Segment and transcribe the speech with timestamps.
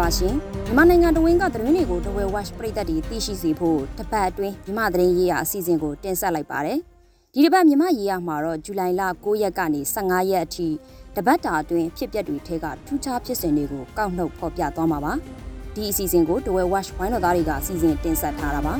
[0.00, 6.78] ပါရှင်မြန်မာနိုင်ငံတဝင်းကသတင်းတွေကိုတဝဲ watch ပရိသတ်တွေသိရှိစေဖို့တပတ်အတွင်းမြန်မာသတင်းရေးရာအစီအစဉ်ကိုတင်ဆက်လိုက်ပါတယ်
[7.34, 10.68] ဒီတစ်ပတ်မြန်မာရေးရာမှာတော့ဇူလိုင်လ9ရက်ကနေ15ရက်အထိ
[11.16, 15.12] တပတ်တာအတွင်းဖြစ်ပျက်တွေထဲကထူးခြားဖြစ်စဉ်တွေကိုကောက်နှုတ်ဖော်ပြသွားမှာပါ
[15.74, 18.74] ဒီအစီအစဉ်ကိုတဝဲ watch ဝိုင်းတော်သားတွေကစီစဉ်တင်ဆက်ထားတာပါ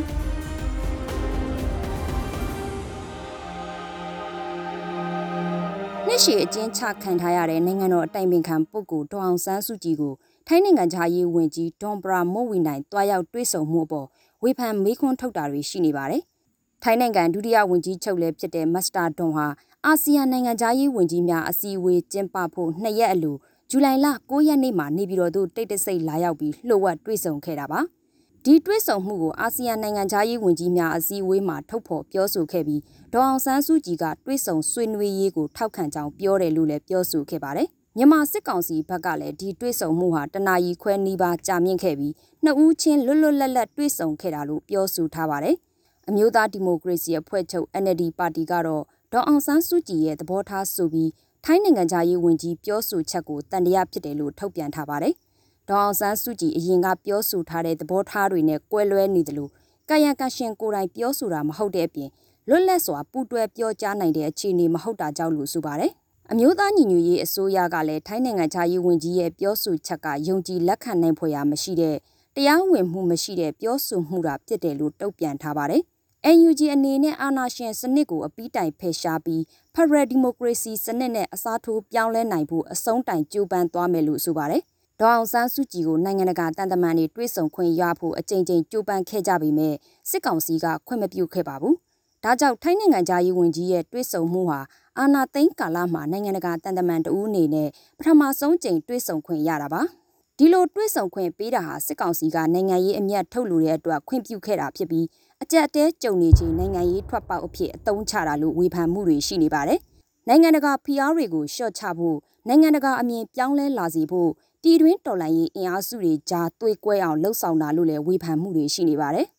[6.06, 10.14] နှစ်ရှည်အကျဉ်းချခံထားရတဲ့နိုင်ငံတော်အတိုင်ပင်ခံပုဂ္ဂိုလ်ဒေါအောင်ဆန်းစုကြည်ကို
[10.49, 14.07] ထိုင်းနိုင်ငံခြားရေးဝန်ကြီးဒေါန်ပရာမို့ဝီနိုင်တွားရောက်တွေ့ဆုံမှုအပေါ်
[14.43, 16.23] ဝေဖန်မေးခွန်းထုတ်တာတွေရှိနေပါတယ်။
[16.83, 19.47] ထိုင်းနိုင်ငံဒုတိယဝန်ကြီးချုပ်လည်းဖြစ်တဲ့မစ္စတာဒွန်ဟာ
[19.85, 23.37] အာဆီယံနိုင်ငံခြားရေးဝန်ကြီးများအစည်းအဝေးကျင်းပဖို့နှစ်ရက်အလို
[23.71, 27.81] ဇူလိုင်လ9ရက်နေ့မှာနေပြည်တော်သို့တိတ်တဆိတ်လာရောက်ပြီးလှုပ်ဝက်တွေ့ဆုံခဲ့တာပါ။
[28.45, 32.81] ဒီတွေ့ဆုံမှုကိုအာဆီယံနိုင်ငံခြားရေးဝန်ကြီးများအစည်းအဝေးမှာထုတ်ဖော်ပြောဆိုခဲ့ပြီး
[33.13, 42.15] ဒေါအောင်ဆန်းစုကြည်ကတွေ့ဆုံဆွေးနွေးရေးကိုထောက်ခံကြောင်းပြောတယ်လို့လည်းပြောဆိုခဲ့ပါတယ်။ မြန်မာစစ်ကောင်စီဘက်ကလည်းဒီတွေ့ဆုံမှုဟာတနာရီခွဲနီးပါးကြာမြင့်ခဲ့ပြီး
[42.45, 45.57] နှစ်ဦးချင်းလွတ်လွတ်လပ်လပ်တွေ့ဆုံခဲ့တာလို့ပြောဆိုထားပါတယ်။
[46.09, 51.11] အမျိုးသားဒီမိုကရေစီအဖွဲ့ချုပ် NLD ပါတီကတော့ဒေါအောင်ဆန်းစုကြည်ရဲ့သဘောထားဆိုပြီး
[51.45, 55.15] ထိုင်းနိုင်ငံသားရေးဝန်ကြီးပြောဆိုချက်ကိုတန်တရားဖြစ်တယ်လို့ထုတ်ပြန်ထားပါတယ်။
[55.69, 59.51] ဒေါအောင်ဆန်းစုကြည်အရင်ကပြောဆိုထားတဲ့သဘောထားတွေနဲ့ကွဲလွဲနေတယ်လို့
[59.89, 62.11] ကာယကရှင်ကိုယ်တိုင်ပြောဆိုတာမဟုတ်တဲ့အပြင်
[62.49, 65.93] လွတ်လပ်စွာပူးတွဲပြောကြားနိုင်တဲ့အခြေအနေမဟုတ်တာကြောင့်လို့ဆိုပါတယ်။
[66.32, 71.97] အမျိုးသားညီညွတ်ရေးအစိုးရကလည်းထိုင်းနိုင်ငံခြားရေးဝန်ကြီးရဲ့ပြောဆိုချက်ကယုံကြည်လက်ခံနိုင်ဖွယ်ရာမရှိတဲ့
[72.37, 75.82] တရားဝင်မှုမရှိတဲ့ပြောဆိုမှုတာဖြစ်တယ်လို့တုံ့ပြန်ထားပါတယ်။
[76.37, 79.41] NUG အနေနဲ့အာဏာရှင်စနစ်ကိုအပီးတိုင်ဖယ်ရှားပြီး
[79.75, 84.62] Federal Democracy စနစ်နဲ့အစားထိုးပြောင်းလဲနိုင်ဖို့အဆုံးတိုင်ကြိုးပမ်းသွားမယ်လို့ဆိုပါတယ်။
[85.00, 89.75] ဒေါအောင်ဆန်းစုကြည်ကိုနိုင်ငံတကာတန်တမန်တွေတွေ့ဆုံခွင့်ရဖို့အကြိမ်ကြိမ်ကြိုးပမ်းခဲ့ကြပေမဲ့
[90.10, 91.75] စစ်ကောင်စီကခွင့်မပြုခဲ့ပါဘူး။
[92.25, 94.60] ဒါကြောင့်ထိုင်းနိုင်ငံသားရေးဝန်ကြီးရဲ့တွေ့ဆုံမှုဟာ
[95.01, 97.69] အာနာသိန်းကာလမှာနိုင်ငံတကာတန်တမန်တဦးအနေနဲ့
[97.99, 99.83] ပထမဆုံးကြိမ်တွေ့ဆုံခွင့်ရတာပါ။
[100.39, 105.06] ဒီလိုတွေ့ဆုံခွင့်ပေးတာဟာစစ်ကောင်စီကနိုင်ငံရေးအမျက်ထုတ်လို့တဲ့အတွက်ခွင့်ပြုခဲ့တာဖြစ်ပြီး
[105.43, 109.81] အကြက်တဲကြုံနေခြင်းနိုင်ငံရေးထွက်ပေါက်အဖြစ်အသုံးချတာလို့ဝေဖန်မှုတွေရှိနေပါတယ်။
[110.29, 112.17] နိုင်ငံတကာဖိအားတွေကိုရှော့ချဖို့
[112.49, 114.31] နိုင်ငံတကာအမြင်ပြောင်းလဲလာစေဖို့
[114.62, 119.27] ပြည်တွင်းတော်လှန်ရေးအင်အားစုတွေကြားသွေးကွဲအောင်လှုံ့ဆော်တာလို့လည်းဝေဖန်မှုတွေရှိနေပါတယ်။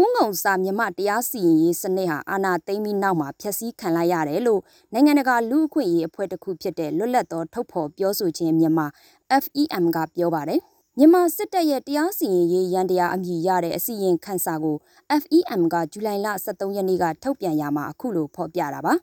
[0.00, 4.60] ဖူးငုံစာမြမတရားစီရင်ရေးစနစ်ဟာအာဏာသိမ်းပြီးနောက်မှာဖျက်ဆီးခံလိုက်ရတယ်လို့
[4.92, 8.86] နိုင်ငံတကာလူ့အခွင့်အရေးအဖွဲ့တစ်ခုဖြစ်တဲ့လွတ်လပ်သောထုတ်ဖော်ပြောဆိုခြင်းမြန်မာ
[9.42, 10.60] FEM ကပြောပါတယ်။
[10.98, 14.76] မြန်မာစစ်တပ်ရဲ့တရားစီရင်ရေးရန်တရားအမည်ရတဲ့အစီရင်ခံစာကို
[15.22, 18.94] FEM ကဇူလိုင်လ23ရက်နေ့ကထုတ်ပြန်ရမှာအခုလိုဖော်ပြတာပါ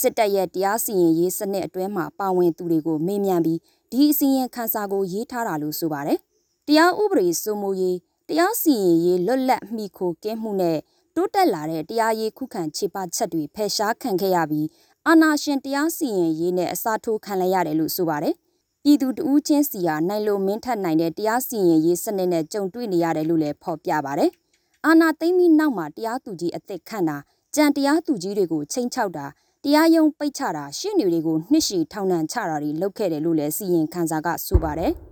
[0.00, 3.58] စစ်တပ်ရဲ့တရားစီရင်ရေးစနစ်အတွင်းမှာပါဝင်သူတွေကိုမေးမြန်းပြီး
[3.90, 6.18] ဒီအစီရင်ခံစာကိုရေးထားတာလို့ဆိုပါတယ်
[6.66, 7.96] တရားဥပဒေစိုးမိုးရေး
[8.30, 10.78] တရားစီရင်ရေးလွတ်လပ်မှီခိုကင်းမှုနဲ့
[11.14, 14.66] တိုးတက်လာတဲ့တရားရေးခုခံခြေပချက်တွေဖယ်ရှားခံခဲ့ရပြီး
[15.06, 18.34] အာဏာရှင်တရားစီရင်ရေးနဲ့အစားထိုးခံလိုက်ရတယ်လို့ဆိုပါတယ်
[18.84, 24.24] ပြည်သူတဦးချင်းစီဟာနိုင်လိုမင်းထက်နိုင်တဲ့တရားစီရင်ရေးစနစ်နဲ့ကြုံတွေ့နေရတယ်လို့လည်းဖော်ပြပါဗျ။
[24.86, 27.16] အာနာသိမ့်ပြီးနောက်မှာတရားသူကြီးအသက်ခန့်တာ
[27.54, 29.26] ကြံတရားသူကြီးတွေကိုချိန်ချောက်တာ
[29.64, 34.94] တရားရုံးပိတ်ချတာရှင်းနေတွေကိုနှစ်ရှည်ထောင်ဒဏ်ချတာတွေလုပ်ခဲ့တယ်လို့လည်းစီရင်ခံစာကဆိုပါတယ်။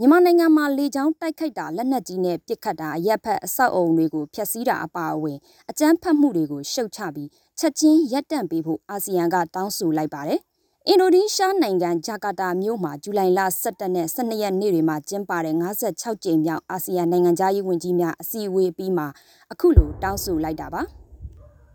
[0.00, 5.38] မြန်မာနိုင်ငံမှာလေကြောင်းတိုက်ခိုက်တာလက်နက်ကြီးနဲ့ပစ်ခတ်တာအရက်ဖက်အဆောက်အုံတွေကိုဖျက်ဆီးတာအပါအဝင်
[5.70, 10.40] အကြမ်းဖက်မှုတွေကိုရှုတ်ချပြီးချက်ချင်းရပ်တန့်ပေးဖို့အာဆီယံကတောင်းဆိုလိုက်ပါတယ်။
[10.88, 19.04] အင်ဒိုနီးရှားနိုင်ငံဂျာကာတာမြို့မှာဇူလိုင်လ17နဲ့12ရက်နေ့တွေမှာကျင်းပတဲ့56ကြိမ်မြောက်အာဆီယံနိုင်ငံသားရေးဝန်ကြီးများအစည်းအဝေးပြီးမှ
[19.52, 20.82] အခုလိုတောင်းဆိုလိုက်တာပါ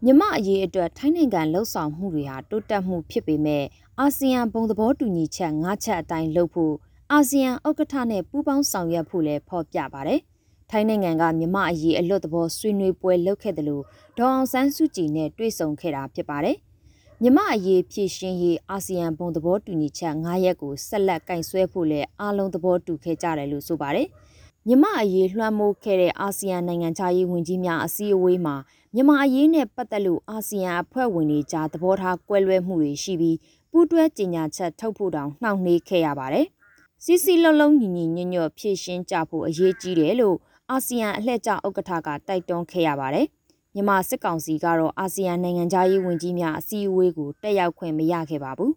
[0.04, 3.64] မြမအရေးအတွက်ထိုင်းနိုင်ငံလှုပ်ဆောင်မှုတွေဟာတိုးတက်မှုဖြစ်ပေမဲ့
[4.00, 6.76] အာဆီယံဘုံသဘောတူညီချက်၅ချက်အတိုင်းလုပ်ဖို့
[7.14, 10.22] အာဆီယံဥက္ကဋ္ဌနဲ့ပူးပေါင်းဆောင်ရွက်ဖို့လည်းဖော်ပြပါတယ်
[10.70, 13.84] ထိုင်းနိုင်ငံကမြမအရေးအလွတ်သဘောဆွေးနွေးပွဲလုပ်ခဲ့တယ်လို့
[14.18, 16.58] ဒေါအောင်ဆန်းစုကြည်နဲ့တွေ့ဆုံခဲ့တာဖြစ်ပါတယ်။
[17.22, 24.08] မြမအရေးဖြည့်ရှင်းရေးအာဆီယံဘုံသဘောတူညီချက်9ရက်ကိုဆက်လက်ကင်ဆွဲဖို့လည်းအားလုံးသဘောတူခဲ့ကြတယ်လို့ဆိုပါတယ်။
[24.68, 28.56] မမြမအရေးလွှမ်းမိုးခဲ့တဲ့အာဆီယံနိုင်ငံခြားရေးဝန်ကြီးများအစည်းအဝေးမှာ
[28.94, 33.38] မြန်မာအရေးနဲ့ပတ်သက်လို့အာဆီယံအဖွဲ့ဝင်တွေကြားသဘောထားကွဲလွဲမှုတွေရှိပြီး
[33.72, 36.48] ပူးတွဲကြေညာချက်ထုတ်ဖို့တောင်နှောင့်နှေးခဲ့ရပါတယ်။
[37.06, 40.38] စီစီလုံးလုံးညီညီညွတ်ညွတ်ဖြည့်ရှင်းကြဖို့အရေးကြီးတယ်လို့
[40.70, 43.28] အာဆီယံအလှည့်ကျဥက္ကဋ္ဌကတိုက်တွန်းခဲ့ရပါတယ်။
[43.74, 48.72] မြန်မာစစ်ကောင်စီကတော့အာဆီယံနိုင်ငံခြားရေးဝန်ကြီးများအစည်းအဝေးကိုတက်ရောက်ခွင့်မရခဲ့ပါဘူး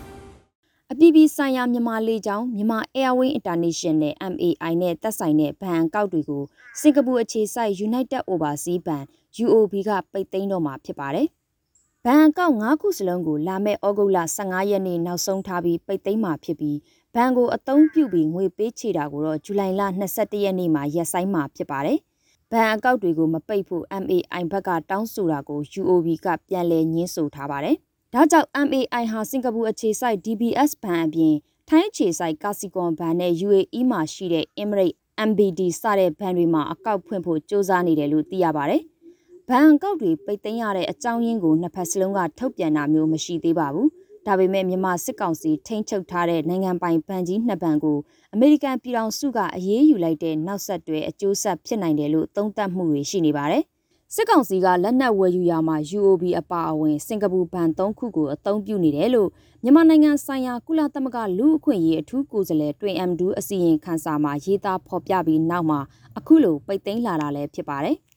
[0.92, 6.42] ။အပြည်ပြည်ဆိုင်ရာမြန်မာလေကြောင်းမြန်မာ Airway International MAI နဲ့သက်ဆိုင်တဲ့ဘဏ်အကောက်တွေကို
[6.80, 9.04] စင်ကာပူအခြေစိုက် United Overseas Bank
[9.44, 11.28] UOB ကပိတ်သိမ်းတော့မှာဖြစ်ပါတယ်။
[12.04, 16.76] ဘဏ်အကောက်၅ခုစလုံးကိုလာမယ့်ဩဂုတ်လ15ရက်နေ့နောက်ဆုံးထားပြီးပိတ်သိမ်းမှာဖြစ်ပြီး
[17.14, 21.98] ဘဏ်ကိုအသုံးပြုပြီးငွေပေးချေတာကိုတော့ဇူလိုင်လ22ရက်နေ့မှာရက်ဆိုင်မှာဖြစ်ပါတယ်။
[22.50, 27.76] ဘဏ်အကောက်တွေကိုမပိတ်ဖို့ MAI ဘက်ကတောင်းဆိုတာကို UOB ကပြန်လည်ညှင်းဆိုထားပါတယ်။
[28.14, 31.34] ဒါကြောင့် MAI ဟာစင်ကာပူအခြေစိုက် DBS ဘဏ်အပြင်
[31.68, 34.96] ထိုင်းအခြေစိုက်ကာစီကွန်ဘဏ်နဲ့ UAE မှာရှိတဲ့ Emirates
[35.28, 38.82] MBD စတဲ့ဘဏ်တွေမှာအကောက်ဖွင့်ဖို့စ조사နေတယ်လို့သိရပါတယ်။
[39.48, 43.88] ဘဏ်အကောက်တွေပိတ်သိမ်းရတဲ့အကြောင်းရင်းကိုနှစ်ဖက်စလုံးကထုတ်ပြန်တာမျိုးမရှိသေးပါဘူး။
[44.26, 47.98] ဒါပေမဲ့မြန်မာစစ်ကောင်စီထိန်းချုပ်ထားတဲ့နိုင်ငံပိုင်ဘဏ်ကြီးနှစ်ဘဏ်ကို
[48.34, 53.64] အမေရိကန်ပြည်ထောင်စုကအရေးယူလိုက်တဲ့နောက်ဆက်တွဲအကျိုးဆက်ဖြစ်နိုင်တယ်လို့သုံးသပ်မှုတွေရှိနေပါတယ်။
[54.14, 59.28] စစ်ကောင်စီကလက်နက်ဝယ်ယူရာမှာ UOB အပါအဝင်စင်ကာပူဘဏ်၃ခုကိုအသုံးပြုနေတယ်လို့
[59.62, 65.80] မြန်မာနိုင်ငံဆိုင်ရာကုလသမဂ္ဂလူ့အခွင့်အရေးအထူးကိုယ်စားလှယ်တွင် M2 အစီရင်ခံစာမှာရေးသားဖော်ပြပြီးနောက်မှာ
[66.18, 67.96] အခုလိုပိတ်သိမ်းလာတာလည်းဖြစ်ပါတယ်။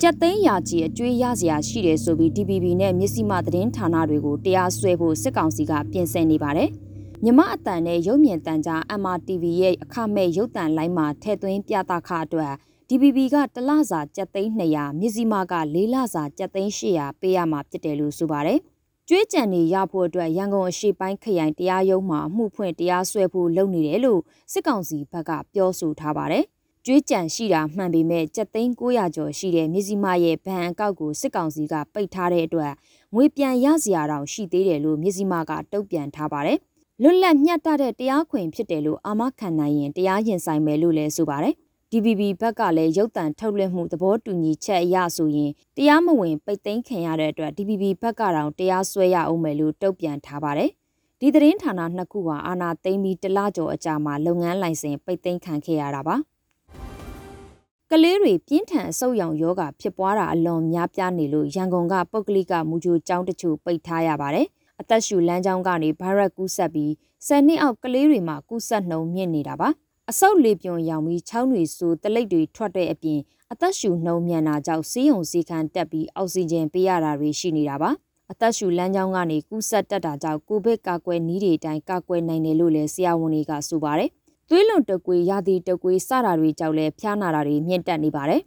[0.00, 6.68] ကြက်သိန်းရာကြီးအကျွေးရစရာရှိတယ်ဆိုပြီး DPP နဲ့မြစည်းမသတင်းဌာနတွေကိုတရားစွဲဖို့စစ်ကောင်စီကပြင်ဆင်နေပါတယ်။
[7.24, 12.52] မြမအတန်နဲ့ရုပ်မြင်တန်ကြား MRTV ရဲ့အခမဲ့ရုပ်တံလိုင်းမှာထည့်သွင်းပြသခအတွက်
[12.88, 18.58] DPP ကတလစာကြက်သိန်း200မြစည်းမက၄လစာကြက်သိန်း800ပေးရမှာဖြစ်တယ်လို့ဆိုပါတယ်။
[19.08, 24.20] ကျွေးကြံနေရဖို့အတွက်ရန်ကုန်အရှိပိုင်းခရိုင်တရားရုံးမှာမှုဖွင့်တရားစွဲဖို့လုပ်နေတယ်လို့
[24.52, 26.44] စစ်ကောင်စီဘက်ကပြောဆိုထားပါတယ်။
[26.86, 32.72] ကျွေးကြံရှိတာမှန်ပေမဲ့ကြက်သိန်း900ကျော်ရှိတဲ့မြစည်းမရဲ့ဗန်အကောက်ကိုစစ်ကောင်စီကပိတ်ထားတဲ့အတွက်
[33.14, 36.58] ငွေပြန်ရစရာတောင်ရှိသေးတယ်လို့မြစည်းမကတုံ့ပြန်ထားပါတယ်။
[37.02, 41.54] လွတ်လပ်မျှတတဲ့တရားခွင်ဖြစ်တယ်လို့အာမခံနိုင်ရင်တရားရင်ဆိုင်မယ်လို့လည်းဆိုပါတယ်
[41.90, 50.70] DBB ဘက်ကလည်းရုပ်တံထုတ်လွှင့်မှုသဘောတူညီချက်အရဆိုရင်တရားမဝင်ပိတ်သိမ်းခံရတဲ့အတွက် DBB ဘက်ကတော့တရားစွဲရအောင်မယ်လို့တုံ့ပြန်ထားပါတယ်။
[51.20, 56.18] ဒီသတင်းဌာနနှစ်ခုဟာအာဏာသိမ်းပြီးတလကျော်အကြာမှာလုပ်ငန်းလိုင်စင်ပိတ်သိမ်းခံခဲ့ရတာပါ။
[57.96, 64.46] ကလေးတွေပြင်းထန်အဆုတ်ရောင်ယောဂဖြစ်ပွားတာအလွန်များပြားနေလို့ရန်ကုန်ကပုတ်ကလိကမူဂျိုကျောင်းတချို့ပိတ်ထားရပါတယ်။
[64.80, 66.90] အသက်ရှူလမ်းကြောင်းကနေဗိုင်းရပ်ကူးစက်ပြီး
[67.26, 69.68] 10နှစ်အောက်ကလေးတွေမှာကူးစက်နှုန်းမြင့်နေတာပါ။
[70.10, 73.20] အဆုတ်လေပြွန်ရောင်ပြီးချောင်းတွေဆိုတလိပ်တွေထွက်တဲ့အပြင်
[73.52, 77.90] အသက်ရှူနှုံမြန်တာကြောင့်ဆေးရုံဆေးခန်းတက်ပြီးအောက်ဆီဂျင်ပေးရတာတွေရှိနေတာပါ
[78.30, 84.10] အသက်ရှူလမ်းကြောင်းကနေကူးစက်တက်တာကြောင့်ကိုဗစ်ကာကွယ်နည်းတွေအတိုင်းကာကွယ်နိုင်တယ်လို့လည်းဆရာဝန်တွေကဆိုပါတယ်
[84.48, 88.42] သွေးလွန်တကွေရာသီတကွေစတာတွေကြောင့်လည်းဖျားနာတာတွေမြင့်တက်နေပါတယ်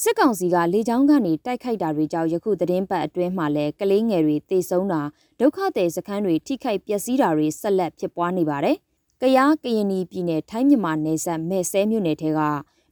[0.00, 5.00] စစ်ကောင်စီကလေကြောင်းကနေတိုက်ခိုက်တာတွေကြောင့်ယခုသတင်းပတ်အတွင်းမှာလည်းကလေးငယ်တွေတေဆုံးတာ
[5.40, 8.76] ဒုက္ခသည်စခန်းတွေထိခိုက်ပျက်စီးတာတွေဆက်လက်ဖြစ်ပွားနေပါတယ်
[9.22, 12.40] ကယားကရင်ပြည်နယ်ထိုင်းမြန်မာနယ်စပ်မဲဆဲမြို့နယ်ထဲက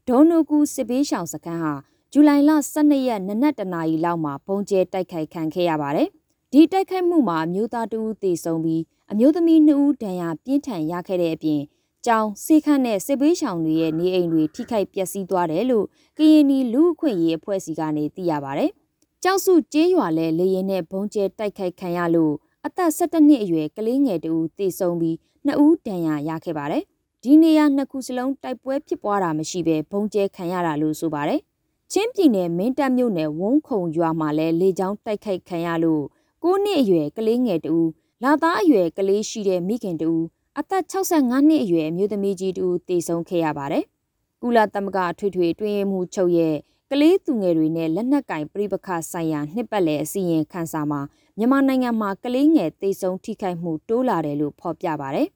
[0.09, 1.75] ဒေါနိုကူစစ်ပေးရှောင်စခန်းဟာ
[2.13, 6.09] ဇူလိုင်လ12ရက်နနက်တနာရီလောက်မှာပုံကျဲတိုက်ခိုက်ခံခဲ့ရပါတယ်။
[6.57, 8.83] ဒီတိုက်ခိုက်မှုမှာအမျိုးသားတဦးသေဆုံးပြီး
[9.13, 11.61] အမျိုးသမီး2ဦးဒဏ်ရာပြင်းထန်ရခဲ့တဲ့အပြင်
[12.07, 15.87] ကျောင်းစေခန့်နဲ့စစ်ပေးရှောင်တွေရဲ့နေအိမ်တွေထိခိုက်ပျက်စီးသွားတယ်လို့
[16.19, 18.71] ကရင်နီလူအခွင့်ရေးအဖွဲ့စီကနေသိရပါတယ်။
[19.23, 22.35] ကျောက်စုကျေးရွာလဲလေရင်နဲ့ဘုံကျဲတိုက်ခိုက်ခံရလို့
[22.67, 26.83] အသက်17နှစ်အရွယ်ကလေးငယ်တဦးသေဆုံးပြီးနှစ်ဦးဒဏ်ရာရခဲ့ပါတယ်။
[27.23, 31.41] ဒီနေရာနှစ်ခုစလုံးတိုက်ပွဲဖြစ်ပွားတာမရှိဘဲဘုံကျဲခံရတာလို့ဆိုပါတယ်။
[31.93, 36.05] ချင်းပြည်နယ်မင်းတပ်မြို့နယ်ဝုံခုံရွာမှာလည်းလေကြောင်းတိုက်ခိုက်ခံရလို့
[36.45, 37.89] 9နှစ်အရွယ်ကလေးငယ်တဦး
[38.23, 40.25] လာသားအရွယ်ကလေးရှိတဲ့မိခင်တဦး
[40.59, 43.85] အသက်65နှစ်အရွယ်မျိုးသမီးကြီးတူတေဆုံးခဲ့ရပါတယ်။
[44.43, 46.57] ကုလသမဂ္ဂထွေထွေတွင်းမှုချုပ်ရဲ့
[46.91, 51.01] ကလေးသူငယ်တွေနဲ့လက်နက်ကင်ပြိပခဆိုင်ရာနှစ်ပတ်လည်အစီရင်ခံစာမှာ
[51.39, 55.29] မြန်မာနိုင်ငံမှာကလေးငယ်သေဆုံးထိခိုက်မှုတိုးလာတယ်လို့ဖော်ပြပါတယ်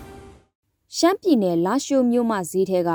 [0.96, 2.90] ။ရှမ်းပြည်နယ်လာရှိုမြို့မှဈေးထဲက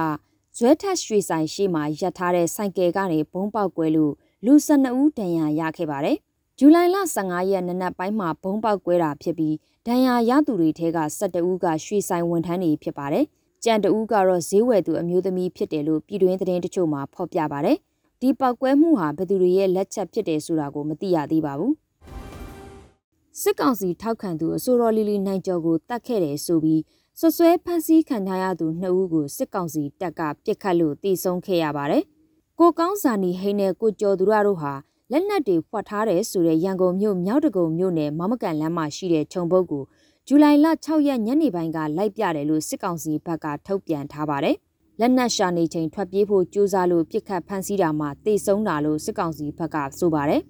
[0.57, 4.13] ဇွဲထက်ရွှေဆိုင်ရှိမှရပ်ထားတဲ့ဆိုင်ကယ်ကနေဘုံပေါက်ကွဲလို့
[4.45, 6.19] လူ12ဦးဒဏ်ရာရခဲ့ပါတယ်။
[6.59, 9.55] ဇူလိုင်လ15ရက်နေ့နက်ပိုင်းမှာဘုံပေါက်ကွဲတာဖြစ်ပြီး
[9.87, 13.25] ဒဏ်ရာရသူတွေထဲက12ဦးကရွှေဆိုင်ဝန်ထမ်းတွေဖြစ်ပါတယ်။
[13.63, 17.77] ကြံတဦးကတော့ဈေးဝယ်သူအမျိုးသမီးဖြစ်တယ်လို့ပြည်တွင်းသတင်းတချို့မှာဖော်ပြပါတယ်။
[18.21, 21.73] ဒီပောက်ကွဲမှုဟာဘယ်သူတွေရဲ့လက်ချက်ဖြစ်တယ်ဆိုတာကိုမသိရသေးပါဘူး။
[23.41, 26.81] စစ်ကောင်စီထောက်ခံသူအစိုးရလီလီနိုင်ကျော်ကိုတတ်ခဲ့တယ်ဆိုပြီး
[27.19, 32.03] ဆွဆွဲဖမ်းဆီးခံထားရသူနှစ်ဦးကိုစစ်ကောင်စီတပ်ကပြစ်ခတ်လို့တီဆုံးခဲ့ရပါတယ်။
[32.59, 34.73] ကိုကောင်းစာနီဟိန်းနဲ့ကိုကျော်သူရတို့ဟာ
[35.11, 39.83] လက်နက်တွေဖွက်ထားတယ်ဆိုတဲ့ရန်ကုန်မြို့မြောက်တကုံမြို့နယ်မမကန်လမ်းမှာရှိတဲ့ခြုံပုတ်ကို
[40.27, 44.55] ဇူလိုင်လ6ရက်ညနေပိုင်းကလိုက်ပြတယ်လို့စစ်ကောင်စီဘက်ကထုတ်ပြန်ထားပါတယ်။
[44.99, 50.41] လက်နက်ရှာနေချိန်ထွက်ပြေးဖို့ကြိုးစားလို့ပြစ်ခတ်ဖမ်းဆီးတာမှာတေဆုံးတာလို့စစ်ကောင်စီဘက်ကဆိုပါတယ်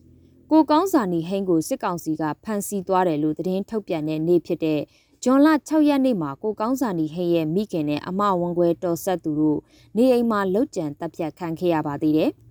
[0.50, 4.80] ။ကိုကောင်းစာနီဟိန်းကိုစစ်ကောင်စီကဖမ်းဆီးသွားတယ်လို့သတင်းထုတ်ပြန်တဲ့နေ့ဖြစ်တဲ့
[5.24, 9.58] ဂျွန်လ6ရက်နေ့မှာကိုကောင်းစာနီဟိန်းရဲ့မိခင်နဲ့အမဝန်ခွဲတော်ဆက်သူတို့
[9.96, 12.32] နေအိမ်မှာလှုပ်ကြံတပ်ဖြတ်ခံခဲ့ရပါသေးတယ်။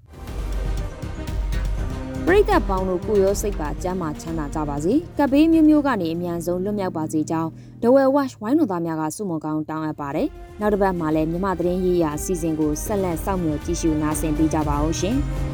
[2.28, 7.50] ပရိသတ်ပေါင်းတို့ကိုရောစိတ်ပါကျမ်းမာချမ်းသာကြပါစေ။ကပ်ဘေးမျိုးမျိုးကနေအမြန်ဆုံးလွတ်မြောက်ပါစေကြောင်း
[7.84, 10.28] ဒဝဲဝက်ဝိုင်းတော်သားများကစုမုံကောင်းတောင်းအပ်ပါတယ်။
[10.60, 15.18] နောက်တစ်ပတ်မှာလည်းမြမသတင်းရေးရာအစီအစဉ်ကိုဆက်လက်စောင့်မျှော်ကြည့်ရှုနားဆင်ပေးကြပါဦးရှင်။